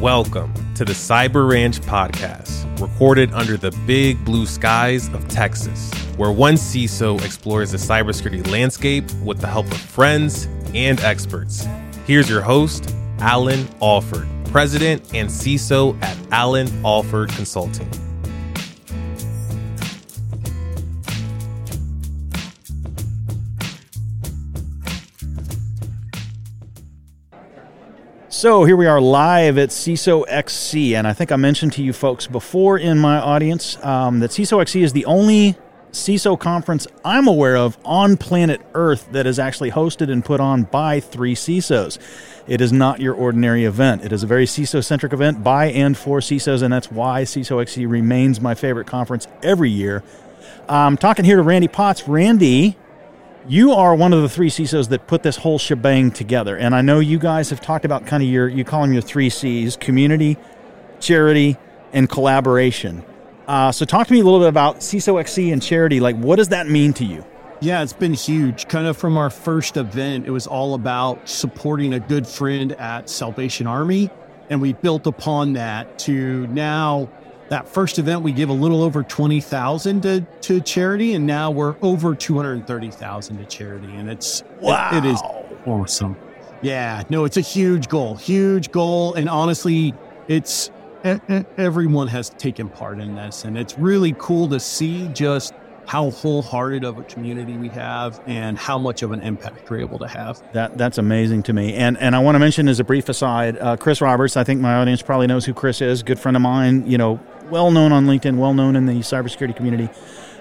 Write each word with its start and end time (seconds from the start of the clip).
Welcome 0.00 0.54
to 0.76 0.84
the 0.84 0.92
Cyber 0.92 1.50
Ranch 1.50 1.80
podcast, 1.80 2.80
recorded 2.80 3.32
under 3.32 3.56
the 3.56 3.72
big 3.84 4.24
blue 4.24 4.46
skies 4.46 5.08
of 5.08 5.26
Texas, 5.26 5.90
where 6.16 6.30
one 6.30 6.54
CISO 6.54 7.20
explores 7.24 7.72
the 7.72 7.78
cybersecurity 7.78 8.48
landscape 8.48 9.10
with 9.24 9.40
the 9.40 9.48
help 9.48 9.66
of 9.66 9.76
friends 9.76 10.46
and 10.72 11.00
experts. 11.00 11.66
Here's 12.06 12.30
your 12.30 12.42
host, 12.42 12.94
Allan 13.18 13.66
Alford, 13.82 14.28
President 14.52 15.02
and 15.14 15.28
CISO 15.28 16.00
at 16.00 16.16
Allan 16.30 16.68
Alford 16.86 17.30
Consulting. 17.30 17.90
So 28.38 28.62
here 28.62 28.76
we 28.76 28.86
are 28.86 29.00
live 29.00 29.58
at 29.58 29.70
CISO 29.70 30.24
XC, 30.28 30.94
and 30.94 31.08
I 31.08 31.12
think 31.12 31.32
I 31.32 31.34
mentioned 31.34 31.72
to 31.72 31.82
you 31.82 31.92
folks 31.92 32.28
before 32.28 32.78
in 32.78 32.96
my 32.96 33.18
audience 33.18 33.84
um, 33.84 34.20
that 34.20 34.30
CISO 34.30 34.62
XC 34.62 34.80
is 34.80 34.92
the 34.92 35.06
only 35.06 35.56
CISO 35.90 36.38
conference 36.38 36.86
I'm 37.04 37.26
aware 37.26 37.56
of 37.56 37.76
on 37.84 38.16
planet 38.16 38.60
Earth 38.74 39.10
that 39.10 39.26
is 39.26 39.40
actually 39.40 39.72
hosted 39.72 40.08
and 40.08 40.24
put 40.24 40.38
on 40.38 40.62
by 40.62 41.00
three 41.00 41.34
CISOs. 41.34 41.98
It 42.46 42.60
is 42.60 42.72
not 42.72 43.00
your 43.00 43.12
ordinary 43.12 43.64
event. 43.64 44.04
It 44.04 44.12
is 44.12 44.22
a 44.22 44.28
very 44.28 44.46
CISO 44.46 44.84
centric 44.84 45.12
event 45.12 45.42
by 45.42 45.72
and 45.72 45.98
for 45.98 46.20
CISOs, 46.20 46.62
and 46.62 46.72
that's 46.72 46.92
why 46.92 47.22
CISO 47.22 47.60
XC 47.60 47.86
remains 47.86 48.40
my 48.40 48.54
favorite 48.54 48.86
conference 48.86 49.26
every 49.42 49.70
year. 49.70 50.04
I'm 50.68 50.96
talking 50.96 51.24
here 51.24 51.38
to 51.38 51.42
Randy 51.42 51.66
Potts. 51.66 52.06
Randy, 52.06 52.76
you 53.48 53.72
are 53.72 53.94
one 53.94 54.12
of 54.12 54.20
the 54.20 54.28
three 54.28 54.50
CISOs 54.50 54.90
that 54.90 55.06
put 55.06 55.22
this 55.22 55.36
whole 55.36 55.58
shebang 55.58 56.10
together. 56.10 56.56
And 56.56 56.74
I 56.74 56.82
know 56.82 57.00
you 57.00 57.18
guys 57.18 57.48
have 57.50 57.62
talked 57.62 57.86
about 57.86 58.06
kind 58.06 58.22
of 58.22 58.28
your, 58.28 58.46
you 58.46 58.62
call 58.62 58.82
them 58.82 58.92
your 58.92 59.02
three 59.02 59.30
C's 59.30 59.76
community, 59.76 60.36
charity, 61.00 61.56
and 61.92 62.08
collaboration. 62.08 63.02
Uh, 63.46 63.72
so 63.72 63.86
talk 63.86 64.06
to 64.06 64.12
me 64.12 64.20
a 64.20 64.24
little 64.24 64.40
bit 64.40 64.48
about 64.48 64.80
CISO 64.80 65.18
XC 65.18 65.50
and 65.50 65.62
charity. 65.62 65.98
Like, 65.98 66.16
what 66.16 66.36
does 66.36 66.48
that 66.48 66.68
mean 66.68 66.92
to 66.94 67.04
you? 67.04 67.24
Yeah, 67.60 67.82
it's 67.82 67.94
been 67.94 68.12
huge. 68.12 68.68
Kind 68.68 68.86
of 68.86 68.96
from 68.98 69.16
our 69.16 69.30
first 69.30 69.78
event, 69.78 70.26
it 70.26 70.30
was 70.30 70.46
all 70.46 70.74
about 70.74 71.26
supporting 71.28 71.94
a 71.94 72.00
good 72.00 72.26
friend 72.26 72.72
at 72.72 73.08
Salvation 73.08 73.66
Army. 73.66 74.10
And 74.50 74.60
we 74.60 74.74
built 74.74 75.06
upon 75.06 75.54
that 75.54 75.98
to 76.00 76.46
now 76.48 77.08
that 77.48 77.68
first 77.68 77.98
event 77.98 78.22
we 78.22 78.32
give 78.32 78.48
a 78.48 78.54
little 78.54 78.82
over 78.82 79.02
20,000 79.02 80.02
to, 80.02 80.20
to 80.42 80.60
charity 80.60 81.14
and 81.14 81.26
now 81.26 81.50
we're 81.50 81.76
over 81.82 82.14
230,000 82.14 83.38
to 83.38 83.44
charity 83.46 83.94
and 83.94 84.10
it's 84.10 84.42
wow. 84.60 84.90
it, 84.92 85.04
it 85.04 85.10
is 85.10 85.22
awesome. 85.66 86.16
Yeah, 86.60 87.04
no, 87.08 87.24
it's 87.24 87.36
a 87.36 87.42
huge 87.42 87.88
goal, 87.88 88.16
huge 88.16 88.70
goal 88.70 89.14
and 89.14 89.28
honestly, 89.28 89.94
it's 90.26 90.70
everyone 91.04 92.08
has 92.08 92.30
taken 92.30 92.68
part 92.68 92.98
in 92.98 93.14
this 93.14 93.44
and 93.44 93.56
it's 93.56 93.78
really 93.78 94.14
cool 94.18 94.48
to 94.48 94.58
see 94.58 95.08
just 95.08 95.54
how 95.88 96.10
wholehearted 96.10 96.84
of 96.84 96.98
a 96.98 97.02
community 97.04 97.56
we 97.56 97.68
have 97.70 98.20
and 98.26 98.58
how 98.58 98.76
much 98.76 99.02
of 99.02 99.10
an 99.10 99.22
impact 99.22 99.70
we're 99.70 99.80
able 99.80 99.98
to 99.98 100.06
have. 100.06 100.42
That 100.52 100.76
that's 100.76 100.98
amazing 100.98 101.44
to 101.44 101.54
me. 101.54 101.74
And 101.74 101.96
and 101.96 102.14
I 102.14 102.18
want 102.18 102.34
to 102.34 102.38
mention 102.38 102.68
as 102.68 102.78
a 102.78 102.84
brief 102.84 103.08
aside, 103.08 103.56
uh, 103.58 103.78
Chris 103.78 104.02
Roberts. 104.02 104.36
I 104.36 104.44
think 104.44 104.60
my 104.60 104.74
audience 104.74 105.00
probably 105.00 105.26
knows 105.26 105.46
who 105.46 105.54
Chris 105.54 105.80
is. 105.80 106.02
Good 106.02 106.18
friend 106.20 106.36
of 106.36 106.42
mine. 106.42 106.86
You 106.86 106.98
know, 106.98 107.20
well 107.50 107.70
known 107.70 107.92
on 107.92 108.06
LinkedIn, 108.06 108.36
well 108.36 108.54
known 108.54 108.76
in 108.76 108.86
the 108.86 109.00
cybersecurity 109.00 109.56
community. 109.56 109.88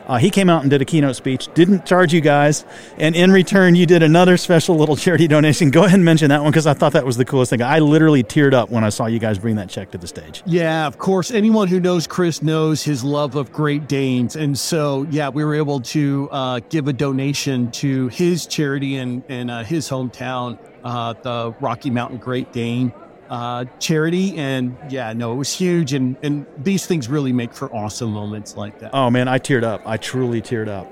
Uh, 0.07 0.17
he 0.17 0.29
came 0.29 0.49
out 0.49 0.61
and 0.61 0.71
did 0.71 0.81
a 0.81 0.85
keynote 0.85 1.17
speech, 1.17 1.49
didn't 1.53 1.85
charge 1.85 2.13
you 2.13 2.21
guys, 2.21 2.63
and 2.97 3.13
in 3.13 3.29
return, 3.29 3.75
you 3.75 3.85
did 3.85 4.01
another 4.01 4.37
special 4.37 4.77
little 4.77 4.95
charity 5.05 5.27
donation. 5.27 5.69
Go 5.69 5.83
ahead 5.83 5.95
and 5.95 6.05
mention 6.05 6.29
that 6.29 6.41
one 6.41 6.51
because 6.51 6.65
I 6.65 6.73
thought 6.73 6.93
that 6.93 7.05
was 7.05 7.17
the 7.17 7.25
coolest 7.25 7.49
thing. 7.49 7.61
I 7.61 7.79
literally 7.79 8.23
teared 8.23 8.53
up 8.53 8.69
when 8.69 8.85
I 8.85 8.89
saw 8.89 9.07
you 9.07 9.19
guys 9.19 9.37
bring 9.37 9.57
that 9.57 9.67
check 9.67 9.91
to 9.91 9.97
the 9.97 10.07
stage. 10.07 10.43
Yeah, 10.45 10.87
of 10.87 10.97
course. 10.97 11.29
Anyone 11.29 11.67
who 11.67 11.81
knows 11.81 12.07
Chris 12.07 12.41
knows 12.41 12.83
his 12.83 13.03
love 13.03 13.35
of 13.35 13.51
Great 13.51 13.89
Danes. 13.89 14.37
And 14.37 14.57
so, 14.57 15.05
yeah, 15.09 15.27
we 15.27 15.43
were 15.43 15.55
able 15.55 15.81
to 15.81 16.29
uh, 16.31 16.61
give 16.69 16.87
a 16.87 16.93
donation 16.93 17.69
to 17.71 18.07
his 18.07 18.47
charity 18.47 18.95
in, 18.95 19.23
in 19.27 19.49
uh, 19.49 19.65
his 19.65 19.89
hometown, 19.89 20.57
uh, 20.85 21.13
the 21.21 21.53
Rocky 21.59 21.89
Mountain 21.89 22.19
Great 22.19 22.53
Dane 22.53 22.93
uh, 23.29 23.65
charity. 23.79 24.37
And 24.37 24.77
yeah, 24.89 25.13
no, 25.13 25.33
it 25.33 25.35
was 25.35 25.53
huge. 25.53 25.93
And, 25.93 26.17
and 26.21 26.45
these 26.57 26.85
things 26.85 27.07
really 27.07 27.33
make 27.33 27.53
for 27.53 27.73
awesome 27.73 28.11
moments 28.11 28.55
like 28.55 28.79
that. 28.79 28.91
Oh, 28.93 29.09
man, 29.09 29.27
I 29.27 29.39
teared 29.39 29.63
up. 29.63 29.81
I 29.85 29.97
truly 29.97 30.41
teared 30.41 30.67
up. 30.67 30.91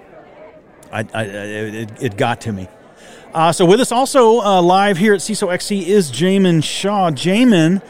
I, 0.92 1.06
I 1.14 1.24
it, 1.24 2.04
it 2.04 2.18
got 2.18 2.42
to 2.42 2.54
me. 2.54 2.68
Uh, 3.34 3.52
so 3.52 3.66
with 3.66 3.82
us 3.82 3.92
also 3.92 4.40
uh, 4.40 4.62
live 4.62 4.98
here 4.98 5.14
at 5.14 5.20
CISO 5.20 5.52
XC 5.54 5.90
is 5.90 6.10
Jaimin 6.10 6.64
Shah. 6.64 7.12
Jaimin, 7.12 7.82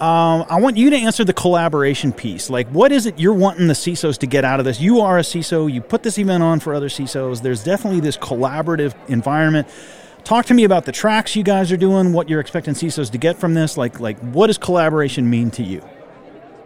um, 0.00 0.46
I 0.48 0.58
want 0.60 0.78
you 0.78 0.88
to 0.90 0.96
answer 0.96 1.24
the 1.24 1.34
collaboration 1.34 2.10
piece. 2.10 2.48
Like, 2.48 2.66
what 2.68 2.90
is 2.90 3.04
it 3.04 3.18
you're 3.18 3.34
wanting 3.34 3.66
the 3.66 3.74
CISOs 3.74 4.16
to 4.18 4.26
get 4.26 4.44
out 4.44 4.60
of 4.60 4.64
this? 4.64 4.80
You 4.80 5.00
are 5.00 5.18
a 5.18 5.22
CISO. 5.22 5.70
You 5.70 5.82
put 5.82 6.02
this 6.02 6.18
event 6.18 6.42
on 6.42 6.58
for 6.58 6.74
other 6.74 6.88
CISOs. 6.88 7.42
There's 7.42 7.62
definitely 7.62 8.00
this 8.00 8.16
collaborative 8.16 8.94
environment. 9.08 9.68
Talk 10.24 10.46
to 10.46 10.54
me 10.54 10.64
about 10.64 10.86
the 10.86 10.92
tracks 10.92 11.36
you 11.36 11.42
guys 11.42 11.70
are 11.70 11.76
doing, 11.76 12.14
what 12.14 12.30
you're 12.30 12.40
expecting 12.40 12.72
CISOs 12.72 13.10
to 13.10 13.18
get 13.18 13.36
from 13.36 13.52
this. 13.52 13.76
Like, 13.76 14.00
like 14.00 14.18
what 14.20 14.46
does 14.46 14.56
collaboration 14.56 15.28
mean 15.28 15.50
to 15.50 15.62
you? 15.62 15.86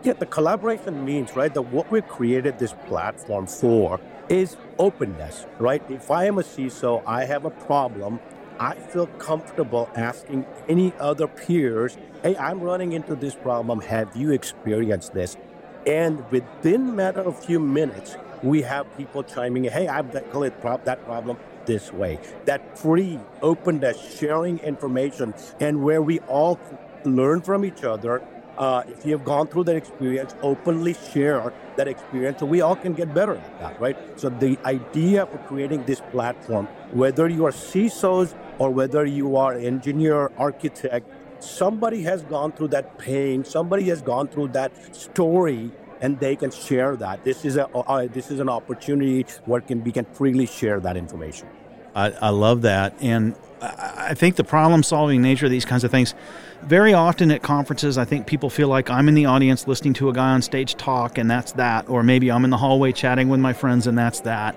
Yeah, 0.04 0.12
the 0.12 0.26
collaboration 0.26 1.04
means, 1.04 1.34
right, 1.34 1.52
that 1.52 1.62
what 1.62 1.91
we've 1.91 2.06
created 2.06 2.60
this 2.60 2.72
platform 2.86 3.48
for 3.48 3.98
is 4.28 4.56
openness, 4.78 5.44
right? 5.58 5.82
If 5.91 6.08
I 6.08 6.26
am 6.26 6.38
a 6.38 6.42
CISO, 6.42 7.02
I 7.04 7.24
have 7.24 7.46
a 7.46 7.50
problem, 7.50 8.20
I 8.60 8.76
feel 8.76 9.08
comfortable 9.19 9.90
asking 9.96 10.46
any 10.69 10.92
other 11.00 11.26
peers, 11.26 11.98
hey, 12.22 12.36
I'm 12.36 12.60
running 12.60 12.92
into 12.92 13.16
this 13.16 13.34
problem. 13.34 13.80
Have 13.80 14.14
you 14.14 14.30
experienced 14.30 15.14
this? 15.14 15.36
And 15.84 16.25
within 16.30 16.94
matter 16.94 17.22
of 17.22 17.44
few 17.44 17.58
minutes, 17.58 18.16
we 18.40 18.62
have 18.62 18.86
people 18.96 19.25
chiming 19.25 19.64
hey, 19.64 19.88
I've 19.88 20.12
got 20.12 20.84
that 20.84 21.04
problem 21.04 21.38
this 21.68 21.92
way. 21.92 22.18
That 22.46 22.76
free, 22.76 23.20
openness, 23.42 24.18
sharing 24.18 24.58
information, 24.58 25.34
and 25.60 25.84
where 25.84 26.02
we 26.02 26.18
all 26.20 26.58
learn 27.04 27.42
from 27.42 27.64
each 27.64 27.84
other. 27.84 28.20
Uh, 28.56 28.82
if 28.88 29.06
you 29.06 29.12
have 29.12 29.24
gone 29.24 29.46
through 29.46 29.62
that 29.62 29.76
experience, 29.76 30.34
openly 30.42 30.94
share 31.12 31.52
that 31.76 31.86
experience 31.86 32.40
so 32.40 32.46
we 32.46 32.60
all 32.60 32.74
can 32.74 32.92
get 32.92 33.14
better 33.14 33.36
at 33.36 33.60
that, 33.60 33.80
right? 33.80 33.96
So 34.18 34.30
the 34.30 34.58
idea 34.64 35.26
for 35.26 35.38
creating 35.46 35.84
this 35.84 36.00
platform, 36.10 36.66
whether 36.90 37.28
you 37.28 37.46
are 37.46 37.52
CISOs 37.52 38.34
or 38.58 38.70
whether 38.70 39.04
you 39.06 39.36
are 39.36 39.54
engineer, 39.54 40.32
architect, 40.36 41.08
somebody 41.38 42.02
has 42.02 42.24
gone 42.24 42.50
through 42.50 42.68
that 42.68 42.98
pain, 42.98 43.44
somebody 43.44 43.84
has 43.90 44.02
gone 44.02 44.26
through 44.26 44.48
that 44.48 44.72
story 44.92 45.70
and 46.00 46.19
they 46.20 46.36
can 46.36 46.50
share 46.50 46.97
that. 46.97 47.25
This 47.25 47.44
is 47.44 47.56
a 47.56 47.69
uh, 47.69 48.06
this 48.06 48.31
is 48.31 48.41
an 48.41 48.48
opportunity 48.48 49.26
where 49.44 49.60
can 49.60 49.84
we 49.84 49.92
can 49.92 50.04
freely 50.04 50.47
share 50.47 50.81
that 50.81 50.97
information. 50.97 51.48
I, 51.94 52.10
I 52.10 52.28
love 52.28 52.62
that, 52.62 52.94
and 53.00 53.34
I, 53.60 54.14
think 54.14 54.37
the 54.37 54.44
problem 54.44 54.82
solving 54.82 55.22
nature 55.22 55.47
of 55.47 55.50
these 55.50 55.64
kinds 55.64 55.84
of 55.84 55.91
things. 55.91 56.14
Very 56.62 56.92
often 56.92 57.31
at 57.31 57.42
conferences, 57.42 57.98
I 57.98 58.04
think 58.04 58.26
people 58.26 58.50
feel 58.50 58.69
like 58.69 58.91
I'm 58.91 59.08
in 59.08 59.14
the 59.14 59.26
audience 59.26 59.66
listening 59.66 59.94
to 59.94 60.08
a 60.08 60.12
guy 60.12 60.31
on 60.31 60.42
stage 60.42 60.75
talk, 60.75 61.19
and 61.19 61.31
that's 61.31 61.53
that. 61.53 61.88
Or 61.88 62.03
maybe 62.03 62.31
I'm 62.31 62.44
in 62.44 62.50
the 62.50 62.56
hallway 62.56 62.92
chatting 62.92 63.28
with 63.28 63.41
my 63.41 63.53
friends, 63.53 63.87
and 63.87 63.97
that's 63.97 64.20
that. 64.20 64.56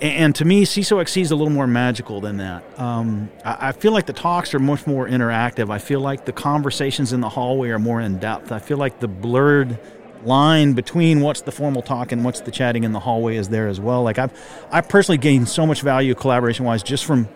And 0.00 0.34
to 0.36 0.46
me, 0.46 0.64
CISO 0.64 1.00
XC 1.00 1.20
is 1.20 1.30
a 1.30 1.36
little 1.36 1.52
more 1.52 1.66
magical 1.66 2.22
than 2.22 2.38
that. 2.38 2.64
Um, 2.80 3.30
I 3.44 3.72
feel 3.72 3.92
like 3.92 4.06
the 4.06 4.14
talks 4.14 4.54
are 4.54 4.58
much 4.58 4.86
more 4.86 5.06
interactive. 5.06 5.70
I 5.70 5.78
feel 5.78 6.00
like 6.00 6.24
the 6.24 6.32
conversations 6.32 7.12
in 7.12 7.20
the 7.20 7.28
hallway 7.28 7.68
are 7.68 7.78
more 7.78 8.00
in 8.00 8.18
depth. 8.18 8.50
I 8.50 8.60
feel 8.60 8.78
like 8.78 9.00
the 9.00 9.08
blurred 9.08 9.78
line 10.24 10.74
between 10.74 11.20
what's 11.20 11.42
the 11.42 11.52
formal 11.52 11.82
talk 11.82 12.12
and 12.12 12.24
what's 12.24 12.40
the 12.40 12.50
chatting 12.50 12.84
in 12.84 12.92
the 12.92 13.00
hallway 13.00 13.36
is 13.36 13.48
there 13.48 13.68
as 13.68 13.80
well. 13.80 14.02
Like 14.02 14.18
I've 14.18 14.32
I 14.70 14.80
personally 14.80 15.18
gained 15.18 15.48
so 15.48 15.66
much 15.66 15.82
value 15.82 16.14
collaboration 16.14 16.64
wise 16.64 16.82
just 16.82 17.04
from 17.04 17.28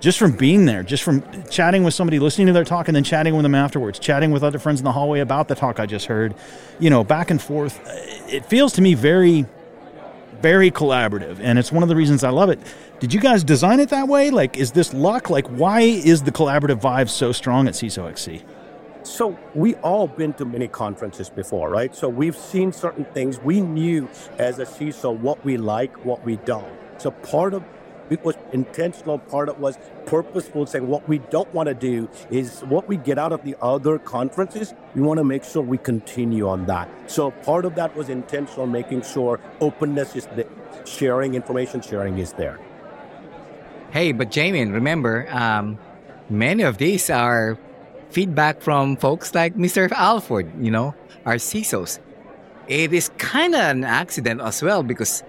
just 0.00 0.18
from 0.18 0.32
being 0.32 0.64
there, 0.64 0.82
just 0.82 1.02
from 1.02 1.22
chatting 1.50 1.84
with 1.84 1.92
somebody, 1.94 2.18
listening 2.18 2.46
to 2.46 2.52
their 2.52 2.64
talk, 2.64 2.88
and 2.88 2.96
then 2.96 3.04
chatting 3.04 3.34
with 3.34 3.42
them 3.42 3.54
afterwards, 3.54 3.98
chatting 3.98 4.30
with 4.30 4.42
other 4.42 4.58
friends 4.58 4.80
in 4.80 4.84
the 4.84 4.92
hallway 4.92 5.20
about 5.20 5.48
the 5.48 5.54
talk 5.54 5.78
I 5.78 5.86
just 5.86 6.06
heard, 6.06 6.34
you 6.78 6.88
know, 6.88 7.04
back 7.04 7.30
and 7.30 7.40
forth. 7.40 7.86
Uh, 7.86 7.92
it 8.28 8.46
feels 8.46 8.72
to 8.74 8.82
me 8.82 8.94
very, 8.94 9.44
very 10.40 10.70
collaborative, 10.70 11.38
and 11.40 11.58
it's 11.58 11.70
one 11.70 11.82
of 11.82 11.90
the 11.90 11.96
reasons 11.96 12.24
I 12.24 12.30
love 12.30 12.48
it. 12.48 12.58
Did 12.98 13.12
you 13.12 13.20
guys 13.20 13.44
design 13.44 13.78
it 13.78 13.90
that 13.90 14.08
way? 14.08 14.30
Like, 14.30 14.56
is 14.56 14.72
this 14.72 14.94
luck? 14.94 15.28
Like, 15.28 15.46
why 15.48 15.80
is 15.80 16.22
the 16.22 16.32
collaborative 16.32 16.80
vibe 16.80 17.10
so 17.10 17.30
strong 17.32 17.68
at 17.68 17.74
CISO 17.74 18.08
XC? 18.08 18.42
So 19.02 19.38
we 19.54 19.74
all 19.76 20.06
been 20.06 20.34
to 20.34 20.44
many 20.44 20.68
conferences 20.68 21.30
before, 21.30 21.70
right? 21.70 21.94
So 21.94 22.08
we've 22.08 22.36
seen 22.36 22.72
certain 22.72 23.04
things. 23.06 23.38
We 23.40 23.60
knew 23.60 24.08
as 24.38 24.58
a 24.58 24.66
CISO 24.66 25.16
what 25.16 25.44
we 25.44 25.56
like, 25.56 26.04
what 26.04 26.24
we 26.24 26.36
don't. 26.36 26.72
So 26.98 27.10
part 27.10 27.54
of 27.54 27.64
it 28.10 28.24
was 28.24 28.36
intentional, 28.52 29.18
part 29.18 29.48
of 29.48 29.56
it 29.56 29.60
was 29.60 29.78
purposeful, 30.04 30.66
saying 30.66 30.86
what 30.88 31.08
we 31.08 31.18
don't 31.18 31.52
want 31.54 31.68
to 31.68 31.74
do 31.74 32.08
is 32.30 32.60
what 32.62 32.88
we 32.88 32.96
get 32.96 33.18
out 33.18 33.32
of 33.32 33.44
the 33.44 33.56
other 33.62 33.98
conferences, 33.98 34.74
we 34.94 35.00
want 35.00 35.18
to 35.18 35.24
make 35.24 35.44
sure 35.44 35.62
we 35.62 35.78
continue 35.78 36.48
on 36.48 36.66
that. 36.66 36.88
So 37.06 37.30
part 37.30 37.64
of 37.64 37.76
that 37.76 37.94
was 37.96 38.08
intentional, 38.08 38.66
making 38.66 39.02
sure 39.02 39.40
openness 39.60 40.16
is 40.16 40.26
there, 40.34 40.46
sharing 40.84 41.34
information, 41.34 41.80
sharing 41.80 42.18
is 42.18 42.32
there. 42.32 42.58
Hey, 43.92 44.12
but 44.12 44.30
Jaimin, 44.30 44.72
remember, 44.72 45.28
um, 45.30 45.78
many 46.28 46.64
of 46.64 46.78
these 46.78 47.10
are 47.10 47.58
feedback 48.10 48.60
from 48.60 48.96
folks 48.96 49.34
like 49.34 49.54
Mr. 49.56 49.90
Alford, 49.92 50.50
you 50.60 50.70
know, 50.70 50.94
our 51.24 51.36
CISOs. 51.36 51.98
It 52.68 52.92
is 52.92 53.10
kind 53.18 53.54
of 53.54 53.60
an 53.60 53.84
accident 53.84 54.40
as 54.40 54.62
well 54.62 54.82
because 54.82 55.24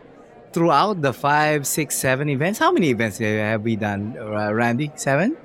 throughout 0.53 1.01
the 1.01 1.13
five, 1.13 1.65
six, 1.65 1.95
seven 1.95 2.29
events, 2.29 2.59
how 2.59 2.71
many 2.71 2.89
events 2.89 3.17
have 3.17 3.63
we 3.63 3.75
done, 3.75 4.15
uh, 4.19 4.51
Randy? 4.53 4.91
Seven? 4.95 5.37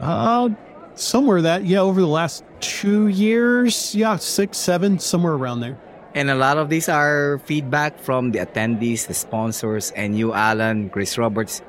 Uh, 0.00 0.50
somewhere 0.94 1.42
that, 1.42 1.64
yeah, 1.64 1.80
over 1.80 2.00
the 2.00 2.06
last 2.06 2.44
two 2.60 3.08
years, 3.08 3.94
yeah, 3.94 4.16
six, 4.16 4.58
seven, 4.58 4.98
somewhere 4.98 5.34
around 5.34 5.60
there. 5.60 5.78
And 6.14 6.30
a 6.30 6.34
lot 6.34 6.58
of 6.58 6.68
these 6.68 6.88
are 6.88 7.38
feedback 7.44 7.98
from 8.00 8.32
the 8.32 8.40
attendees, 8.40 9.06
the 9.06 9.14
sponsors, 9.14 9.92
and 9.92 10.18
you, 10.18 10.32
Allan, 10.32 10.90
Chris 10.90 11.16
Roberts. 11.16 11.62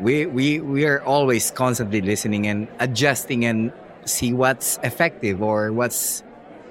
We, 0.00 0.26
we, 0.26 0.60
we 0.60 0.84
are 0.86 1.02
always 1.02 1.50
constantly 1.50 2.00
listening 2.00 2.46
and 2.46 2.68
adjusting 2.80 3.44
and 3.44 3.72
see 4.06 4.32
what's 4.32 4.78
effective 4.82 5.42
or 5.42 5.72
what's 5.72 6.22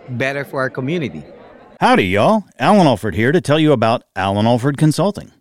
better 0.09 0.45
for 0.45 0.59
our 0.59 0.69
community. 0.69 1.23
Howdy, 1.79 2.05
y'all. 2.05 2.45
Allan 2.57 2.87
Alford 2.87 3.15
here 3.15 3.31
to 3.31 3.41
tell 3.41 3.59
you 3.59 3.71
about 3.71 4.03
Allan 4.15 4.45
Alford 4.45 4.77
Consulting. 4.77 5.31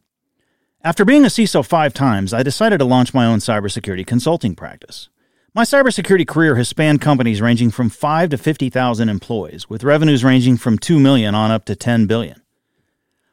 After 0.83 1.05
being 1.05 1.25
a 1.25 1.29
CISO 1.29 1.65
five 1.65 1.95
times, 1.95 2.35
I 2.35 2.43
decided 2.43 2.79
to 2.79 2.85
launch 2.85 3.15
my 3.15 3.25
own 3.25 3.39
cybersecurity 3.39 4.07
consulting 4.07 4.55
practice. 4.55 5.09
My 5.55 5.63
cybersecurity 5.63 6.27
career 6.27 6.57
has 6.57 6.69
spanned 6.69 7.01
companies 7.01 7.41
ranging 7.41 7.71
from 7.71 7.89
5 7.89 8.31
to 8.31 8.37
50,000 8.37 9.09
employees, 9.09 9.71
with 9.71 9.85
revenues 9.85 10.25
ranging 10.25 10.57
from 10.57 10.79
2 10.79 10.99
million 10.99 11.35
on 11.35 11.53
up 11.53 11.65
to 11.67 11.77
10 11.77 12.07
billion. 12.07 12.43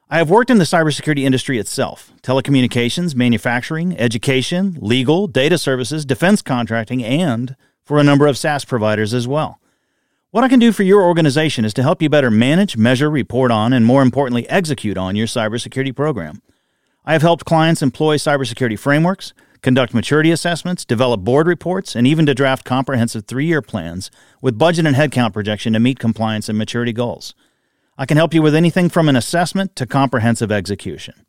I 0.07 0.17
have 0.17 0.29
worked 0.29 0.49
in 0.49 0.57
the 0.57 0.65
cybersecurity 0.65 1.23
industry 1.23 1.57
itself 1.57 2.13
telecommunications, 2.21 3.15
manufacturing, 3.15 3.97
education, 3.97 4.77
legal, 4.79 5.25
data 5.25 5.57
services, 5.57 6.05
defense 6.05 6.41
contracting, 6.41 7.03
and 7.03 7.55
for 7.91 7.99
a 7.99 8.03
number 8.05 8.25
of 8.25 8.37
SaaS 8.37 8.63
providers 8.63 9.13
as 9.13 9.27
well. 9.27 9.59
What 10.29 10.45
I 10.45 10.47
can 10.47 10.59
do 10.59 10.71
for 10.71 10.83
your 10.83 11.03
organization 11.03 11.65
is 11.65 11.73
to 11.73 11.83
help 11.83 12.01
you 12.01 12.07
better 12.07 12.31
manage, 12.31 12.77
measure, 12.77 13.09
report 13.09 13.51
on, 13.51 13.73
and 13.73 13.85
more 13.85 14.01
importantly, 14.01 14.47
execute 14.47 14.97
on 14.97 15.17
your 15.17 15.27
cybersecurity 15.27 15.93
program. 15.93 16.41
I 17.03 17.11
have 17.11 17.21
helped 17.21 17.43
clients 17.43 17.81
employ 17.81 18.15
cybersecurity 18.15 18.79
frameworks 18.79 19.33
conduct 19.61 19.93
maturity 19.93 20.31
assessments, 20.31 20.85
develop 20.85 21.25
board 21.25 21.47
reports, 21.47 21.93
and 21.93 22.07
even 22.07 22.25
to 22.27 22.33
draft 22.33 22.63
comprehensive 22.63 23.25
three 23.25 23.45
year 23.45 23.61
plans 23.61 24.09
with 24.41 24.57
budget 24.57 24.85
and 24.85 24.95
headcount 24.95 25.33
projection 25.33 25.73
to 25.73 25.79
meet 25.81 25.99
compliance 25.99 26.47
and 26.47 26.57
maturity 26.57 26.93
goals. 26.93 27.33
I 27.97 28.05
can 28.05 28.15
help 28.15 28.33
you 28.33 28.41
with 28.41 28.55
anything 28.55 28.87
from 28.87 29.09
an 29.09 29.17
assessment 29.17 29.75
to 29.75 29.85
comprehensive 29.85 30.49
execution. 30.49 31.25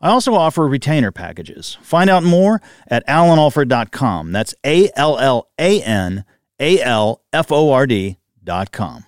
I 0.00 0.10
also 0.10 0.34
offer 0.34 0.66
retainer 0.68 1.10
packages. 1.10 1.78
Find 1.80 2.10
out 2.10 2.22
more 2.22 2.60
at 2.88 3.06
allanalford.com. 3.06 4.32
That's 4.32 4.54
A 4.64 4.90
L 4.94 5.18
L 5.18 5.48
A 5.58 5.82
N 5.82 6.24
A 6.60 6.80
L 6.82 7.22
F 7.32 7.50
O 7.50 7.72
R 7.72 7.86
D.com. 7.86 9.06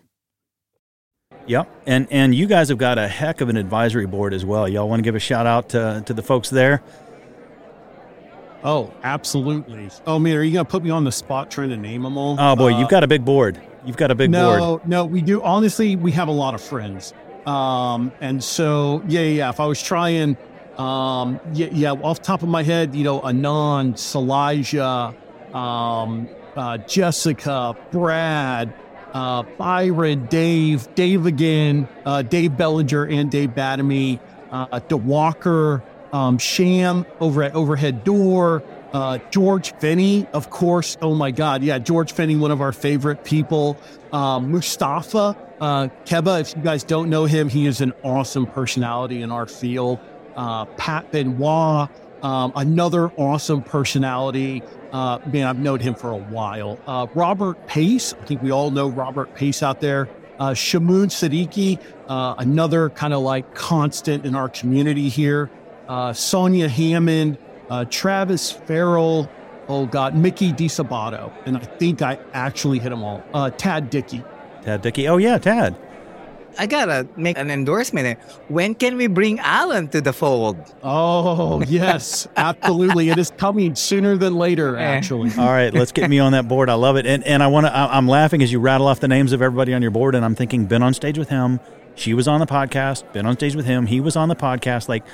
Yep, 1.46 1.82
and 1.86 2.06
and 2.10 2.34
you 2.34 2.46
guys 2.46 2.68
have 2.68 2.76
got 2.76 2.98
a 2.98 3.08
heck 3.08 3.40
of 3.40 3.48
an 3.48 3.56
advisory 3.56 4.06
board 4.06 4.34
as 4.34 4.44
well. 4.44 4.68
Y'all 4.68 4.88
want 4.88 5.00
to 5.00 5.02
give 5.02 5.14
a 5.14 5.20
shout 5.20 5.46
out 5.46 5.70
to, 5.70 6.02
to 6.04 6.12
the 6.12 6.22
folks 6.22 6.50
there? 6.50 6.82
Oh, 8.62 8.92
absolutely. 9.02 9.88
Oh 10.06 10.18
man, 10.18 10.36
are 10.36 10.42
you 10.42 10.52
gonna 10.52 10.64
put 10.66 10.82
me 10.82 10.90
on 10.90 11.04
the 11.04 11.12
spot 11.12 11.50
trying 11.50 11.70
to 11.70 11.76
name 11.76 12.02
them 12.02 12.18
all? 12.18 12.36
Oh 12.38 12.54
boy, 12.54 12.74
uh, 12.74 12.78
you've 12.78 12.90
got 12.90 13.02
a 13.02 13.06
big 13.06 13.24
board. 13.24 13.60
You've 13.86 13.96
got 13.96 14.10
a 14.10 14.14
big 14.14 14.30
no, 14.30 14.48
board. 14.48 14.60
No, 14.60 14.80
no, 14.84 15.04
we 15.06 15.22
do. 15.22 15.42
Honestly, 15.42 15.96
we 15.96 16.12
have 16.12 16.28
a 16.28 16.32
lot 16.32 16.54
of 16.54 16.60
friends. 16.60 17.14
Um, 17.46 18.12
and 18.20 18.44
so 18.44 19.02
yeah, 19.08 19.22
yeah. 19.22 19.48
If 19.48 19.58
I 19.58 19.66
was 19.66 19.80
trying, 19.82 20.36
um, 20.78 21.40
yeah, 21.52 21.68
yeah. 21.72 21.92
Off 21.92 22.22
top 22.22 22.42
of 22.42 22.48
my 22.48 22.62
head, 22.62 22.94
you 22.94 23.04
know, 23.04 23.20
Anand, 23.20 23.94
Salija, 23.94 25.14
um, 25.54 26.28
uh, 26.56 26.78
Jessica, 26.78 27.76
Brad, 27.90 28.72
uh, 29.12 29.42
Byron, 29.42 30.26
Dave, 30.26 30.94
Dave 30.94 31.26
again, 31.26 31.88
uh, 32.04 32.22
Dave 32.22 32.56
Bellinger, 32.56 33.04
and 33.06 33.30
Dave 33.30 33.50
Batamy, 33.50 34.20
uh, 34.50 34.80
DeWalker 34.80 35.82
um, 36.12 36.38
Sham 36.38 37.06
over 37.20 37.42
at 37.42 37.54
Overhead 37.54 38.04
Door, 38.04 38.62
uh, 38.92 39.18
George 39.30 39.74
Finney, 39.76 40.26
of 40.32 40.50
course. 40.50 40.96
Oh 41.02 41.14
my 41.14 41.30
God. 41.30 41.62
Yeah, 41.62 41.78
George 41.78 42.12
Finney, 42.12 42.36
one 42.36 42.50
of 42.50 42.60
our 42.60 42.72
favorite 42.72 43.24
people. 43.24 43.76
Um, 44.12 44.50
Mustafa 44.50 45.36
uh, 45.60 45.88
Keba, 46.04 46.40
if 46.40 46.56
you 46.56 46.62
guys 46.62 46.84
don't 46.84 47.10
know 47.10 47.24
him, 47.24 47.48
he 47.48 47.66
is 47.66 47.80
an 47.80 47.92
awesome 48.02 48.46
personality 48.46 49.22
in 49.22 49.30
our 49.30 49.46
field. 49.46 49.98
Uh, 50.38 50.64
Pat 50.76 51.10
Benoit, 51.10 51.88
um, 52.22 52.52
another 52.54 53.10
awesome 53.16 53.60
personality. 53.60 54.62
Uh, 54.92 55.18
man, 55.32 55.48
I've 55.48 55.58
known 55.58 55.80
him 55.80 55.96
for 55.96 56.12
a 56.12 56.16
while. 56.16 56.78
Uh, 56.86 57.08
Robert 57.14 57.66
Pace, 57.66 58.14
I 58.14 58.24
think 58.24 58.40
we 58.40 58.52
all 58.52 58.70
know 58.70 58.88
Robert 58.88 59.34
Pace 59.34 59.64
out 59.64 59.80
there. 59.80 60.08
Uh, 60.38 60.50
Shamoon 60.50 61.08
Siddiqui, 61.08 61.80
uh, 62.06 62.36
another 62.38 62.90
kind 62.90 63.12
of 63.12 63.22
like 63.22 63.52
constant 63.56 64.24
in 64.24 64.36
our 64.36 64.48
community 64.48 65.08
here 65.08 65.50
uh, 65.88 66.12
Sonia 66.12 66.68
Hammond, 66.68 67.38
uh, 67.70 67.84
Travis 67.90 68.52
Farrell, 68.52 69.28
oh 69.66 69.86
God, 69.86 70.14
Mickey 70.14 70.52
DiSabato. 70.52 71.32
And 71.46 71.56
I 71.56 71.60
think 71.60 72.00
I 72.02 72.18
actually 72.32 72.78
hit 72.78 72.90
them 72.90 73.02
all. 73.02 73.22
Tad 73.52 73.90
Dickey. 73.90 74.22
Tad 74.62 74.82
Dickey. 74.82 75.08
Oh, 75.08 75.16
yeah, 75.16 75.38
Tad. 75.38 75.76
I 76.58 76.66
gotta 76.66 77.06
make 77.16 77.38
an 77.38 77.50
endorsement. 77.50 78.18
When 78.48 78.74
can 78.74 78.96
we 78.96 79.06
bring 79.06 79.38
Allan 79.38 79.88
to 79.88 80.00
the 80.00 80.12
fold? 80.12 80.56
Oh 80.82 81.62
yes, 81.68 82.26
absolutely. 82.36 83.10
It 83.10 83.18
is 83.18 83.30
coming 83.30 83.74
sooner 83.74 84.16
than 84.16 84.34
later. 84.34 84.76
Eh. 84.76 84.82
Actually. 84.82 85.30
All 85.38 85.46
right, 85.46 85.72
let's 85.72 85.92
get 85.92 86.10
me 86.10 86.18
on 86.18 86.32
that 86.32 86.48
board. 86.48 86.68
I 86.68 86.74
love 86.74 86.96
it, 86.96 87.06
and 87.06 87.24
and 87.24 87.42
I 87.42 87.46
want 87.46 87.66
to. 87.66 87.74
I'm 87.76 88.08
laughing 88.08 88.42
as 88.42 88.50
you 88.50 88.58
rattle 88.58 88.88
off 88.88 89.00
the 89.00 89.08
names 89.08 89.32
of 89.32 89.40
everybody 89.40 89.72
on 89.72 89.82
your 89.82 89.92
board, 89.92 90.14
and 90.14 90.24
I'm 90.24 90.34
thinking, 90.34 90.66
been 90.66 90.82
on 90.82 90.94
stage 90.94 91.16
with 91.16 91.28
him. 91.28 91.60
She 91.94 92.14
was 92.14 92.28
on 92.28 92.40
the 92.40 92.46
podcast. 92.46 93.12
Been 93.12 93.26
on 93.26 93.34
stage 93.36 93.56
with 93.56 93.66
him. 93.66 93.86
He 93.86 94.00
was 94.00 94.16
on 94.16 94.28
the 94.28 94.36
podcast. 94.36 94.88
Like 94.88 95.04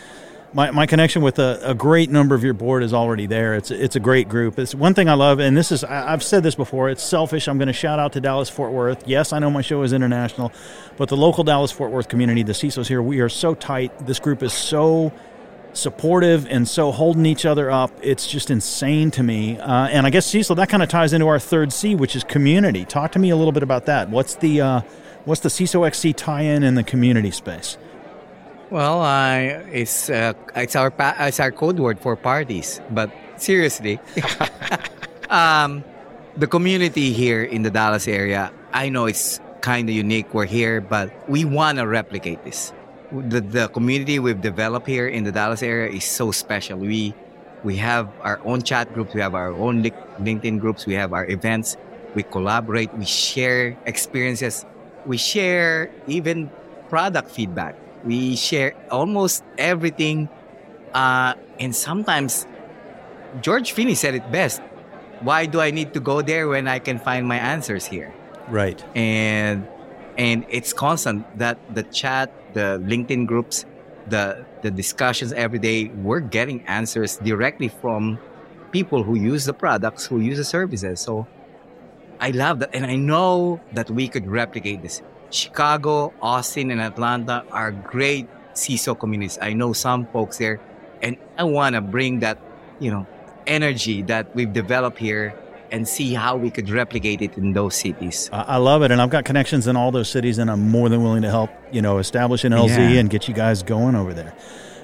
my, 0.54 0.70
my 0.70 0.86
connection 0.86 1.20
with 1.20 1.40
a, 1.40 1.60
a, 1.64 1.74
great 1.74 2.10
number 2.10 2.36
of 2.36 2.44
your 2.44 2.54
board 2.54 2.84
is 2.84 2.94
already 2.94 3.26
there. 3.26 3.54
It's 3.54 3.72
it's 3.72 3.96
a 3.96 4.00
great 4.00 4.28
group. 4.28 4.56
It's 4.56 4.72
one 4.72 4.94
thing 4.94 5.08
I 5.08 5.14
love, 5.14 5.40
and 5.40 5.56
this 5.56 5.72
is 5.72 5.82
I, 5.82 6.10
have 6.10 6.22
said 6.22 6.44
this 6.44 6.54
before. 6.54 6.88
It's 6.88 7.02
selfish. 7.02 7.48
I'm 7.48 7.58
going 7.58 7.66
to 7.66 7.72
shout 7.72 7.98
out 7.98 8.12
to 8.12 8.20
Dallas 8.20 8.48
Fort 8.48 8.70
Worth. 8.70 9.02
Yes, 9.06 9.32
I 9.32 9.40
know 9.40 9.50
my 9.50 9.62
show 9.62 9.82
is 9.82 9.92
international, 9.92 10.52
but 10.96 11.08
the 11.08 11.16
local 11.16 11.42
Dallas 11.42 11.72
Fort 11.72 11.90
Worth 11.90 12.08
community, 12.08 12.44
the 12.44 12.52
CISOs 12.52 12.86
here, 12.86 13.02
we 13.02 13.18
are 13.20 13.28
so 13.28 13.54
tight. 13.54 14.06
This 14.06 14.20
group 14.20 14.44
is 14.44 14.52
so 14.52 15.12
supportive 15.72 16.46
and 16.46 16.68
so 16.68 16.92
holding 16.92 17.26
each 17.26 17.44
other 17.44 17.68
up. 17.68 17.90
It's 18.00 18.28
just 18.28 18.48
insane 18.48 19.10
to 19.12 19.24
me. 19.24 19.58
Uh, 19.58 19.88
and 19.88 20.06
I 20.06 20.10
guess 20.10 20.24
Cecil, 20.24 20.54
that 20.54 20.68
kind 20.68 20.84
of 20.84 20.88
ties 20.88 21.12
into 21.12 21.26
our 21.26 21.40
third 21.40 21.72
C, 21.72 21.96
which 21.96 22.14
is 22.14 22.22
community. 22.22 22.84
Talk 22.84 23.10
to 23.12 23.18
me 23.18 23.30
a 23.30 23.36
little 23.36 23.50
bit 23.50 23.64
about 23.64 23.86
that. 23.86 24.08
What's 24.08 24.36
the 24.36 24.60
uh, 24.60 24.80
what's 25.24 25.40
the 25.40 25.48
CISO 25.48 25.84
XC 25.84 26.12
tie-in 26.12 26.62
in 26.62 26.76
the 26.76 26.84
community 26.84 27.32
space? 27.32 27.76
Well, 28.74 29.06
it's 29.70 30.10
uh, 30.10 30.32
it's 30.56 30.74
our 30.74 30.92
it's 30.98 31.38
our 31.38 31.52
code 31.52 31.78
word 31.78 32.00
for 32.00 32.16
parties. 32.16 32.80
But 32.90 33.14
seriously, 33.36 34.00
um, 35.30 35.84
the 36.36 36.48
community 36.48 37.12
here 37.12 37.44
in 37.44 37.62
the 37.62 37.70
Dallas 37.70 38.08
area, 38.08 38.50
I 38.72 38.88
know 38.88 39.06
it's 39.06 39.38
kind 39.60 39.88
of 39.88 39.94
unique. 39.94 40.34
We're 40.34 40.50
here, 40.50 40.80
but 40.80 41.14
we 41.30 41.44
want 41.44 41.78
to 41.78 41.86
replicate 41.86 42.42
this. 42.42 42.74
The 43.14 43.40
the 43.40 43.68
community 43.68 44.18
we've 44.18 44.42
developed 44.42 44.88
here 44.88 45.06
in 45.06 45.22
the 45.22 45.30
Dallas 45.30 45.62
area 45.62 45.94
is 45.94 46.02
so 46.02 46.32
special. 46.32 46.76
We 46.76 47.14
we 47.62 47.76
have 47.78 48.10
our 48.26 48.42
own 48.42 48.62
chat 48.66 48.92
groups, 48.92 49.14
we 49.14 49.20
have 49.20 49.36
our 49.36 49.54
own 49.54 49.84
LinkedIn 50.18 50.58
groups, 50.58 50.84
we 50.84 50.94
have 50.94 51.12
our 51.12 51.30
events. 51.30 51.76
We 52.18 52.24
collaborate, 52.24 52.92
we 52.94 53.06
share 53.06 53.78
experiences, 53.86 54.66
we 55.06 55.16
share 55.16 55.94
even 56.08 56.50
product 56.90 57.30
feedback 57.30 57.78
we 58.04 58.36
share 58.36 58.74
almost 58.90 59.44
everything. 59.58 60.28
Uh, 60.92 61.34
and 61.58 61.74
sometimes 61.74 62.46
George 63.40 63.72
Finney 63.72 63.94
said 63.94 64.14
it 64.14 64.30
best. 64.30 64.60
Why 65.20 65.46
do 65.46 65.60
I 65.60 65.70
need 65.70 65.94
to 65.94 66.00
go 66.00 66.22
there 66.22 66.48
when 66.48 66.68
I 66.68 66.78
can 66.78 66.98
find 66.98 67.26
my 67.26 67.38
answers 67.38 67.86
here? 67.86 68.12
Right. 68.48 68.82
And 68.94 69.66
and 70.18 70.44
it's 70.48 70.72
constant 70.72 71.26
that 71.38 71.58
the 71.74 71.82
chat, 71.84 72.30
the 72.54 72.78
LinkedIn 72.84 73.26
groups, 73.26 73.64
the 74.06 74.44
the 74.62 74.70
discussions 74.70 75.32
every 75.32 75.58
day, 75.58 75.88
we're 75.88 76.20
getting 76.20 76.62
answers 76.66 77.16
directly 77.16 77.68
from 77.68 78.18
people 78.70 79.02
who 79.02 79.14
use 79.14 79.44
the 79.44 79.54
products, 79.54 80.06
who 80.06 80.20
use 80.20 80.36
the 80.36 80.44
services. 80.44 81.00
So 81.00 81.26
I 82.20 82.30
love 82.30 82.60
that. 82.60 82.70
And 82.74 82.86
I 82.86 82.96
know 82.96 83.60
that 83.72 83.90
we 83.90 84.08
could 84.08 84.26
replicate 84.26 84.82
this. 84.82 85.02
Chicago, 85.34 86.12
Austin, 86.22 86.70
and 86.70 86.80
Atlanta 86.80 87.44
are 87.50 87.72
great 87.72 88.28
CISO 88.54 88.98
communities. 88.98 89.36
I 89.42 89.52
know 89.52 89.72
some 89.72 90.06
folks 90.06 90.38
there, 90.38 90.60
and 91.02 91.16
I 91.36 91.42
want 91.42 91.74
to 91.74 91.80
bring 91.80 92.20
that, 92.20 92.38
you 92.78 92.90
know, 92.90 93.06
energy 93.46 94.02
that 94.02 94.34
we've 94.36 94.52
developed 94.52 94.98
here 94.98 95.34
and 95.72 95.88
see 95.88 96.14
how 96.14 96.36
we 96.36 96.52
could 96.52 96.70
replicate 96.70 97.20
it 97.20 97.36
in 97.36 97.52
those 97.52 97.74
cities. 97.74 98.30
I 98.32 98.58
love 98.58 98.82
it, 98.82 98.92
and 98.92 99.02
I've 99.02 99.10
got 99.10 99.24
connections 99.24 99.66
in 99.66 99.74
all 99.74 99.90
those 99.90 100.08
cities, 100.08 100.38
and 100.38 100.48
I'm 100.48 100.70
more 100.70 100.88
than 100.88 101.02
willing 101.02 101.22
to 101.22 101.30
help, 101.30 101.50
you 101.72 101.82
know, 101.82 101.98
establish 101.98 102.44
an 102.44 102.52
LZ 102.52 102.68
yeah. 102.68 103.00
and 103.00 103.10
get 103.10 103.26
you 103.26 103.34
guys 103.34 103.64
going 103.64 103.96
over 103.96 104.14
there. 104.14 104.34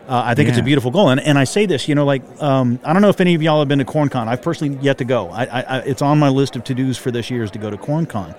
Uh, 0.08 0.22
I 0.24 0.34
think 0.34 0.48
it's 0.48 0.58
a 0.58 0.62
beautiful 0.64 0.90
goal, 0.90 1.10
and, 1.10 1.20
and 1.20 1.38
I 1.38 1.44
say 1.44 1.66
this, 1.66 1.86
you 1.86 1.94
know, 1.94 2.04
like 2.04 2.22
um, 2.42 2.80
I 2.82 2.92
don't 2.92 3.02
know 3.02 3.10
if 3.10 3.20
any 3.20 3.36
of 3.36 3.42
y'all 3.42 3.60
have 3.60 3.68
been 3.68 3.78
to 3.78 3.84
CornCon. 3.84 4.26
I've 4.26 4.42
personally 4.42 4.76
yet 4.82 4.98
to 4.98 5.04
go. 5.04 5.28
I, 5.28 5.44
I, 5.44 5.60
I, 5.60 5.78
it's 5.82 6.02
on 6.02 6.18
my 6.18 6.28
list 6.28 6.56
of 6.56 6.64
to 6.64 6.74
dos 6.74 6.98
for 6.98 7.12
this 7.12 7.30
year 7.30 7.44
is 7.44 7.52
to 7.52 7.60
go 7.60 7.70
to 7.70 7.76
CornCon. 7.76 8.36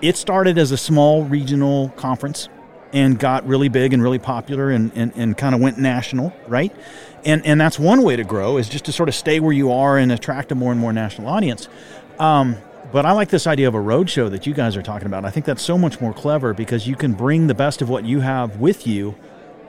It 0.00 0.16
started 0.16 0.58
as 0.58 0.70
a 0.70 0.76
small 0.76 1.24
regional 1.24 1.88
conference 1.90 2.48
and 2.92 3.18
got 3.18 3.46
really 3.46 3.68
big 3.68 3.92
and 3.92 4.02
really 4.02 4.18
popular 4.18 4.70
and, 4.70 4.92
and, 4.94 5.12
and 5.16 5.36
kind 5.36 5.54
of 5.54 5.60
went 5.60 5.78
national, 5.78 6.32
right? 6.46 6.74
And 7.24 7.44
and 7.44 7.60
that's 7.60 7.78
one 7.78 8.02
way 8.02 8.16
to 8.16 8.24
grow 8.24 8.58
is 8.58 8.68
just 8.68 8.84
to 8.86 8.92
sort 8.92 9.08
of 9.08 9.14
stay 9.14 9.40
where 9.40 9.52
you 9.52 9.72
are 9.72 9.98
and 9.98 10.12
attract 10.12 10.52
a 10.52 10.54
more 10.54 10.72
and 10.72 10.80
more 10.80 10.92
national 10.92 11.28
audience. 11.28 11.68
Um, 12.18 12.56
but 12.92 13.04
I 13.04 13.12
like 13.12 13.28
this 13.28 13.46
idea 13.46 13.68
of 13.68 13.74
a 13.74 13.80
road 13.80 14.08
show 14.08 14.28
that 14.28 14.46
you 14.46 14.54
guys 14.54 14.76
are 14.76 14.82
talking 14.82 15.06
about. 15.06 15.24
I 15.24 15.30
think 15.30 15.44
that's 15.44 15.62
so 15.62 15.76
much 15.76 16.00
more 16.00 16.14
clever 16.14 16.54
because 16.54 16.86
you 16.86 16.96
can 16.96 17.12
bring 17.12 17.46
the 17.46 17.54
best 17.54 17.82
of 17.82 17.88
what 17.88 18.04
you 18.04 18.20
have 18.20 18.60
with 18.60 18.86
you 18.86 19.14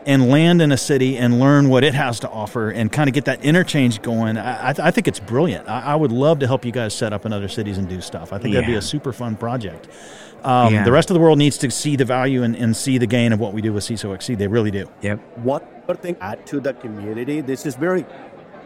and 0.10 0.28
land 0.28 0.60
in 0.60 0.72
a 0.72 0.78
city 0.78 1.18
and 1.20 1.40
learn 1.40 1.70
what 1.70 1.84
it 1.84 1.94
has 1.94 2.20
to 2.22 2.30
offer 2.30 2.72
and 2.72 2.92
kind 2.92 3.08
of 3.08 3.14
get 3.14 3.26
that 3.26 3.46
interchange 3.46 4.02
going. 4.02 4.38
I, 4.38 4.70
I, 4.70 4.76
I 4.88 4.92
think 4.92 5.08
it's 5.08 5.20
brilliant. 5.20 5.70
I, 5.70 5.82
I 5.94 5.96
would 5.96 6.12
love 6.12 6.40
to 6.40 6.48
help 6.48 6.66
you 6.66 6.72
guys 6.72 6.96
set 6.96 7.14
up 7.14 7.28
in 7.28 7.32
other 7.32 7.48
cities 7.48 7.78
and 7.78 7.88
do 7.88 8.02
stuff. 8.02 8.34
I 8.34 8.40
think 8.40 8.56
that'd 8.56 8.68
be 8.68 8.74
a 8.74 8.82
super 8.82 9.14
fun 9.14 9.36
project. 9.36 9.88
Um, 10.44 10.74
Yeah. 10.74 10.84
The 10.84 10.92
rest 10.92 11.12
of 11.12 11.14
the 11.14 11.20
world 11.20 11.38
needs 11.38 11.60
to 11.60 11.70
see 11.70 11.96
the 11.96 12.06
value 12.06 12.42
and, 12.42 12.56
and 12.56 12.76
see 12.76 12.98
the 12.98 13.06
gain 13.06 13.32
of 13.34 13.40
what 13.40 13.54
we 13.54 13.62
do 13.62 13.72
with 13.72 13.84
CISO 13.84 14.12
XC. 14.16 14.34
They 14.36 14.48
really 14.48 14.72
do. 14.72 14.90
Yep. 15.02 15.20
One 15.38 15.62
other 15.88 16.00
thing 16.02 16.16
add 16.22 16.44
to 16.48 16.60
the 16.60 16.74
community. 16.74 17.42
This 17.42 17.68
is 17.68 17.76
very, 17.76 18.04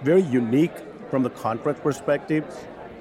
very 0.01 0.21
unique 0.21 0.77
from 1.09 1.23
the 1.23 1.29
conference 1.29 1.79
perspective. 1.81 2.45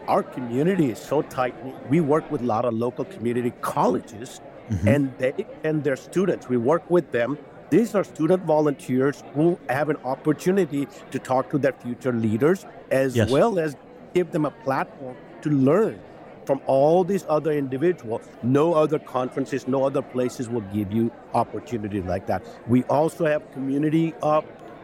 Our 0.09 0.25
community 0.25 0.91
is 0.91 0.99
so 0.99 1.23
tight. 1.23 1.55
We 1.89 2.01
work 2.01 2.29
with 2.33 2.41
a 2.41 2.45
lot 2.45 2.65
of 2.65 2.75
local 2.75 3.05
community 3.05 3.53
colleges, 3.61 4.41
and 4.87 5.17
they 5.19 5.47
and 5.63 5.85
their 5.85 5.97
students. 5.97 6.49
We 6.49 6.57
work 6.57 6.91
with 6.91 7.13
them. 7.13 7.39
These 7.73 7.95
are 7.95 8.05
student 8.05 8.45
volunteers 8.45 9.25
who 9.33 9.59
have 9.71 9.89
an 9.89 9.97
opportunity 10.05 10.87
to 11.11 11.19
talk 11.19 11.49
to 11.53 11.57
their 11.57 11.73
future 11.73 12.13
leaders, 12.13 12.67
as 12.91 13.17
Yes. 13.17 13.31
well 13.31 13.59
as 13.59 13.77
give 14.13 14.31
them 14.31 14.45
a 14.45 14.51
platform 14.51 15.17
to 15.41 15.49
learn 15.49 15.99
from 16.45 16.61
all 16.67 17.03
these 17.03 17.25
other 17.31 17.51
individuals. 17.51 18.29
No 18.43 18.75
other 18.75 18.99
conferences, 18.99 19.67
no 19.67 19.87
other 19.87 20.03
places 20.03 20.51
will 20.51 20.67
give 20.75 20.93
you 20.93 21.11
opportunity 21.33 22.03
like 22.03 22.27
that. 22.27 22.43
We 22.69 22.83
also 22.91 23.25
have 23.25 23.51
community 23.53 24.13
uh, 24.23 24.43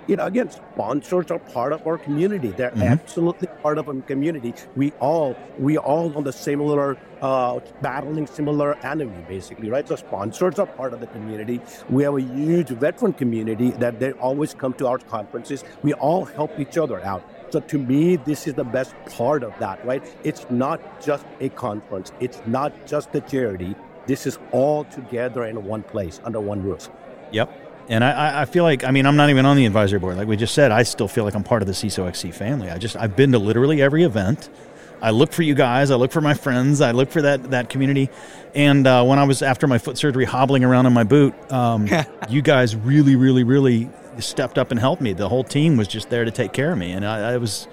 you 0.08 0.16
know, 0.16 0.24
again, 0.24 0.50
sponsors 0.50 1.30
are 1.30 1.38
part 1.38 1.72
of 1.72 1.86
our 1.86 1.98
community. 1.98 2.48
They're 2.48 2.76
absolutely 2.78 3.48
part 3.62 3.76
of 3.76 3.88
our 3.88 4.00
community. 4.00 4.54
We 4.74 4.92
all 4.92 5.36
we 5.58 5.76
all 5.76 6.16
on 6.16 6.24
the 6.24 6.32
similar 6.32 6.96
uh, 7.20 7.60
battling 7.82 8.26
similar 8.26 8.74
enemy, 8.84 9.24
basically, 9.28 9.70
right? 9.70 9.86
So 9.86 9.96
sponsors 9.96 10.58
are 10.58 10.66
part 10.66 10.94
of 10.94 11.00
the 11.00 11.06
community. 11.08 11.60
We 11.90 12.04
have 12.04 12.16
a 12.16 12.22
huge 12.22 12.70
veteran 12.70 13.12
community 13.12 13.70
that 13.72 14.00
they 14.00 14.12
always 14.12 14.54
come 14.54 14.72
to 14.74 14.86
our 14.86 14.98
conferences. 14.98 15.62
We 15.82 15.92
all 15.92 16.24
help 16.24 16.58
each 16.58 16.78
other 16.78 17.04
out. 17.04 17.22
So 17.50 17.60
to 17.60 17.78
me, 17.78 18.16
this 18.16 18.46
is 18.46 18.54
the 18.54 18.64
best 18.64 18.94
part 19.10 19.42
of 19.42 19.52
that, 19.58 19.84
right? 19.84 20.02
It's 20.24 20.46
not 20.48 21.02
just 21.02 21.26
a 21.40 21.50
conference. 21.50 22.12
It's 22.18 22.40
not 22.46 22.86
just 22.86 23.14
a 23.14 23.20
charity. 23.20 23.74
This 24.06 24.26
is 24.26 24.38
all 24.52 24.84
together 24.84 25.44
in 25.44 25.62
one 25.64 25.82
place 25.82 26.18
under 26.24 26.40
one 26.40 26.62
roof. 26.62 26.88
Yep. 27.32 27.67
And 27.88 28.04
I- 28.04 28.42
I, 28.42 28.44
feel 28.44 28.64
like, 28.64 28.84
I 28.84 28.90
mean, 28.90 29.06
I'm 29.06 29.16
not 29.16 29.30
even 29.30 29.46
on 29.46 29.56
the 29.56 29.64
advisory 29.66 29.98
board. 29.98 30.16
Like 30.16 30.28
we 30.28 30.36
just 30.36 30.54
said, 30.54 30.70
I 30.72 30.82
still 30.82 31.08
feel 31.08 31.24
like 31.24 31.34
I'm 31.34 31.44
part 31.44 31.62
of 31.62 31.66
the 31.68 31.72
CISO 31.74 32.06
XC 32.06 32.32
family. 32.32 32.70
I 32.70 32.78
just, 32.78 32.96
I've 32.96 33.16
been 33.16 33.32
to 33.32 33.38
literally 33.38 33.80
every 33.80 34.02
event. 34.04 34.48
I 35.00 35.10
look 35.10 35.32
for 35.32 35.42
you 35.42 35.54
guys. 35.54 35.90
I 35.90 35.94
look 35.94 36.10
for 36.12 36.20
my 36.20 36.34
friends. 36.34 36.80
I 36.80 36.90
look 36.90 37.10
for 37.10 37.22
that, 37.22 37.50
that 37.50 37.70
community. 37.70 38.10
And 38.54 38.86
uh, 38.86 39.04
when 39.04 39.18
I 39.18 39.24
was 39.24 39.42
after 39.42 39.66
my 39.66 39.78
foot 39.78 39.96
surgery, 39.96 40.24
hobbling 40.24 40.64
around 40.64 40.86
in 40.86 40.92
my 40.92 41.04
boot, 41.04 41.34
um, 41.52 41.88
you 42.28 42.42
guys 42.42 42.74
really, 42.76 43.16
really, 43.16 43.44
really 43.44 43.88
stepped 44.18 44.58
up 44.58 44.70
and 44.70 44.80
helped 44.80 45.00
me. 45.00 45.12
The 45.12 45.28
whole 45.28 45.44
team 45.44 45.76
was 45.76 45.86
just 45.88 46.10
there 46.10 46.24
to 46.24 46.30
take 46.30 46.52
care 46.52 46.72
of 46.72 46.78
me. 46.78 46.92
And 46.92 47.06
I, 47.06 47.34
I 47.34 47.36
was, 47.38 47.68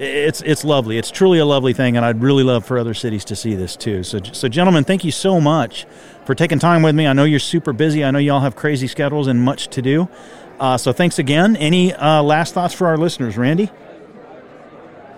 it's 0.00 0.40
it's 0.42 0.64
lovely. 0.64 0.98
It's 0.98 1.10
truly 1.10 1.38
a 1.38 1.44
lovely 1.44 1.72
thing, 1.74 1.96
and 1.96 2.06
I'd 2.06 2.22
really 2.22 2.42
love 2.42 2.64
for 2.64 2.78
other 2.78 2.94
cities 2.94 3.24
to 3.26 3.36
see 3.36 3.54
this 3.54 3.76
too. 3.76 4.02
So, 4.02 4.18
so 4.32 4.48
gentlemen, 4.48 4.84
thank 4.84 5.04
you 5.04 5.12
so 5.12 5.40
much 5.40 5.86
for 6.24 6.34
taking 6.34 6.58
time 6.58 6.82
with 6.82 6.94
me. 6.94 7.06
I 7.06 7.12
know 7.12 7.24
you're 7.24 7.38
super 7.38 7.72
busy. 7.72 8.04
I 8.04 8.10
know 8.10 8.18
y'all 8.18 8.40
have 8.40 8.56
crazy 8.56 8.86
schedules 8.86 9.26
and 9.26 9.40
much 9.42 9.68
to 9.68 9.82
do. 9.82 10.08
Uh, 10.58 10.76
so, 10.78 10.92
thanks 10.92 11.18
again. 11.18 11.54
Any 11.56 11.92
uh, 11.94 12.22
last 12.22 12.54
thoughts 12.54 12.74
for 12.74 12.86
our 12.86 12.96
listeners, 12.96 13.36
Randy? 13.36 13.70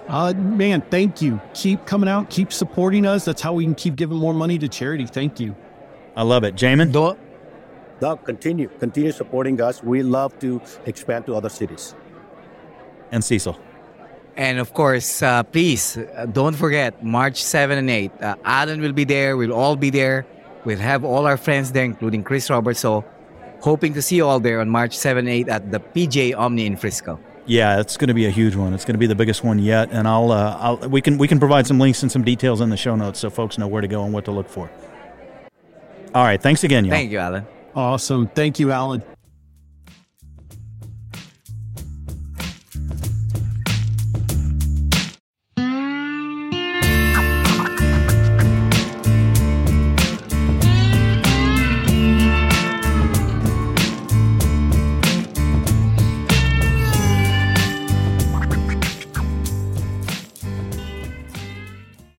Uh, 0.08 0.32
man, 0.34 0.82
thank 0.90 1.22
you. 1.22 1.40
Keep 1.54 1.86
coming 1.86 2.08
out. 2.08 2.28
Keep 2.28 2.52
supporting 2.52 3.06
us. 3.06 3.24
That's 3.24 3.40
how 3.40 3.52
we 3.54 3.64
can 3.64 3.74
keep 3.74 3.96
giving 3.96 4.18
more 4.18 4.34
money 4.34 4.58
to 4.58 4.68
charity. 4.68 5.06
Thank 5.06 5.40
you. 5.40 5.56
I 6.16 6.22
love 6.22 6.44
it, 6.44 6.54
Jaimin. 6.56 6.92
Don't 6.92 7.18
Doug, 8.00 8.24
continue, 8.24 8.68
continue 8.80 9.12
supporting 9.12 9.60
us. 9.60 9.82
We 9.82 10.02
love 10.02 10.36
to 10.40 10.60
expand 10.86 11.24
to 11.26 11.36
other 11.36 11.48
cities. 11.48 11.94
and 13.12 13.22
Cecil. 13.22 13.56
And 14.36 14.58
of 14.58 14.72
course, 14.72 15.22
uh, 15.22 15.42
please 15.42 15.98
uh, 15.98 16.26
don't 16.26 16.54
forget 16.54 17.04
March 17.04 17.42
7 17.42 17.76
and 17.78 17.90
8. 17.90 18.12
Uh, 18.20 18.36
Allan 18.44 18.80
will 18.80 18.92
be 18.92 19.04
there. 19.04 19.36
We'll 19.36 19.52
all 19.52 19.76
be 19.76 19.90
there. 19.90 20.26
We'll 20.64 20.78
have 20.78 21.04
all 21.04 21.26
our 21.26 21.36
friends 21.36 21.72
there, 21.72 21.84
including 21.84 22.22
Chris 22.22 22.48
Roberts. 22.48 22.80
So, 22.80 23.04
hoping 23.60 23.92
to 23.94 24.02
see 24.02 24.16
you 24.16 24.26
all 24.26 24.40
there 24.40 24.60
on 24.60 24.68
March 24.68 24.96
7 24.96 25.26
and 25.26 25.28
8 25.28 25.48
at 25.48 25.70
the 25.70 25.80
PGA 25.80 26.36
Omni 26.36 26.66
in 26.66 26.76
Frisco. 26.76 27.18
Yeah, 27.44 27.80
it's 27.80 27.96
going 27.96 28.08
to 28.08 28.14
be 28.14 28.26
a 28.26 28.30
huge 28.30 28.54
one. 28.54 28.72
It's 28.72 28.84
going 28.84 28.94
to 28.94 28.98
be 28.98 29.08
the 29.08 29.16
biggest 29.16 29.42
one 29.42 29.58
yet, 29.58 29.90
and 29.90 30.06
I'll, 30.06 30.30
uh, 30.30 30.56
I'll 30.60 30.76
we 30.88 31.00
can 31.00 31.18
we 31.18 31.26
can 31.26 31.40
provide 31.40 31.66
some 31.66 31.80
links 31.80 32.02
and 32.02 32.10
some 32.10 32.22
details 32.22 32.60
in 32.60 32.70
the 32.70 32.76
show 32.76 32.94
notes 32.94 33.18
so 33.18 33.30
folks 33.30 33.58
know 33.58 33.66
where 33.66 33.82
to 33.82 33.88
go 33.88 34.04
and 34.04 34.12
what 34.12 34.24
to 34.26 34.30
look 34.30 34.48
for. 34.48 34.70
All 36.14 36.22
right, 36.22 36.40
thanks 36.40 36.62
again, 36.62 36.84
y'all. 36.84 36.92
Thank 36.92 37.10
you, 37.10 37.18
Allan. 37.18 37.44
Awesome. 37.74 38.28
Thank 38.28 38.60
you, 38.60 38.70
Allan. 38.70 39.02